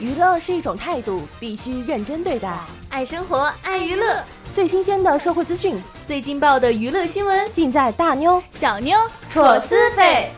[0.00, 2.52] 娱乐是一种态度，必须认真对待。
[2.88, 8.98] 爱生活，爱娱乐，最新鲜的社会资讯，最劲爆的娱乐新闻，尽在大妞小妞
[9.30, 10.30] 戳私费。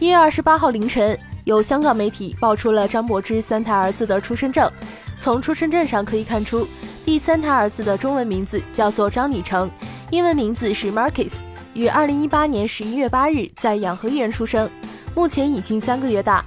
[0.00, 4.70] 一月二十八号凌晨，有香港媒体爆出了张柏芝三胎儿子的出生证。
[5.16, 6.66] 从出生证上可以看出，
[7.04, 9.70] 第三胎儿子的中文名字叫做张礼成，
[10.10, 11.30] 英文名字是 Marcus，
[11.76, 14.68] 于二零一八年十一月八日在养和医院出生，
[15.14, 16.42] 目前已经三个月大。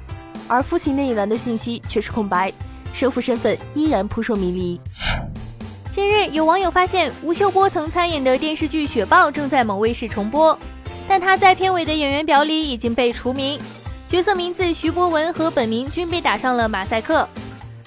[0.47, 2.51] 而父亲那一栏的信息却是空白，
[2.95, 4.81] 生父身份依然扑朔迷离。
[5.91, 10.57] 近日，有网友发现吴秀波曾参演的电视剧《雪豹》正在某卫视重播。
[11.07, 13.59] 但他在片尾的演员表里已经被除名，
[14.07, 17.27] 角色名字徐博文和本名均被打上了马赛克。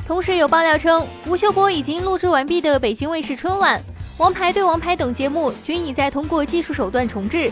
[0.06, 3.80] 同时有爆料称，吴秀波已经录制完毕的北京卫视春晚、
[4.18, 7.50] 王牌对王牌等节目均已在通过技术手段重置。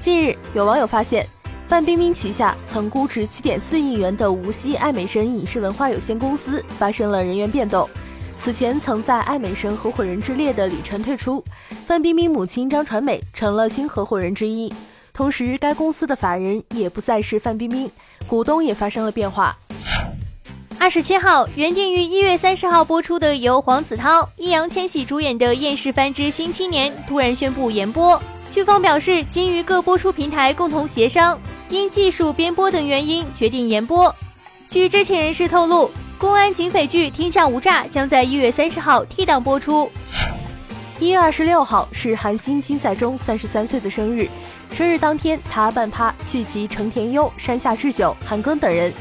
[0.00, 1.26] 近日，有网友发现，
[1.66, 7.88] 范冰冰旗下曾估值七点四亿元的无锡爱美神影视文化有限公司发生了人员变动。
[8.36, 11.42] 此前曾在爱美神合伙人之列的李晨退出，
[11.84, 14.72] 范冰冰母亲张传美成了新合伙人之一。
[15.12, 17.90] 同时，该公司的法人也不再是范冰冰，
[18.26, 19.56] 股东也发生了变化。
[20.84, 28.22] 二十七号，原定于一月三十号播出的由黄子韬、易烊千玺主演的《厌世番之新青年》突然宣布延播。
[28.50, 31.40] 剧方表示，经与各播出平台共同协商，
[31.70, 34.14] 因技术、编播等原因决定延播。
[34.68, 35.90] 据知情人士透露。
[36.18, 39.90] 公安警匪剧《天下无诈》将在一月三十号 T 档播出。
[41.00, 44.28] 一月二十六号是韩星金在中三十三岁的生日，
[44.70, 48.92] 生日当天他半趴聚集成田优、山下智久、韩庚等人。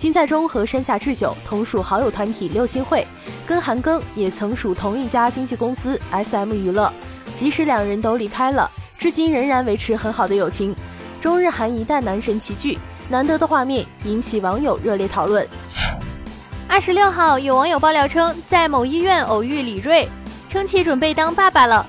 [0.00, 3.06] 金在中和山下智久同属好友团体六星会，
[3.46, 6.90] 跟韩庚也曾属同一家经纪公司 SM 娱乐。
[7.36, 10.74] 即使两人都离开了，至今仍然维持很好的友情。
[11.20, 12.78] 中日韩一代男神齐聚，
[13.10, 15.46] 难得的画面引起网友热烈讨论。
[16.66, 20.08] 二十六号，有网友爆料称，在某医院偶遇李锐，
[20.48, 21.86] 称其准备当爸爸了。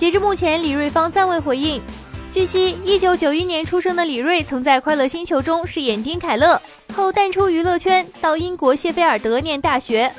[0.00, 1.80] 截至目前，李锐方暂未回应。
[2.28, 6.60] 据悉，一九九一年出生的李锐曾在《快乐星球》中饰演丁凯乐，
[6.94, 10.12] 后淡出娱乐圈，到英国谢菲尔德念大学。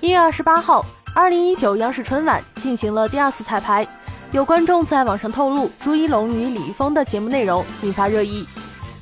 [0.00, 0.84] 一月二十八号，
[1.14, 3.86] 二零一九央视春晚进行了第二次彩排，
[4.32, 8.46] 有观众在网上透露朱一龙与李易峰的节目内容，引发热议。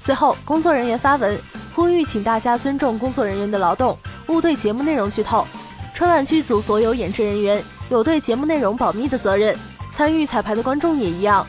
[0.00, 1.38] 随后，工作人员发文。
[1.74, 3.96] 呼吁请大家尊重工作人员的劳动，
[4.26, 5.46] 勿对节目内容剧透。
[5.94, 9.56] 春晚剧组所有演职人员有对节目内容保密的责任，
[9.94, 11.46] 参与彩排的观众也一样。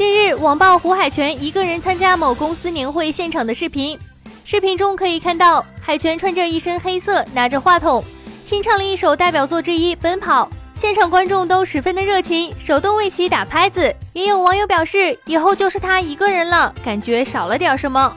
[0.00, 3.98] 近日，网曝胡海泉一个人参加某公司年会现场的视频，
[4.46, 8.02] 视频中可以看到海泉穿着一身黑色，拿着话筒，
[8.42, 10.46] 清唱了一首代表作之一《奔跑》。
[10.72, 13.94] 现场观众都十分的热情，手动为其打拍子。
[14.14, 18.16] 也有网友表示，以后就是他一个人了，感觉少了点什么。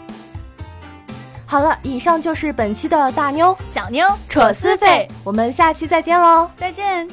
[1.46, 7.06] 好了，以上就是本期的大妞小妞扯私费，我们下期再见喽，再见。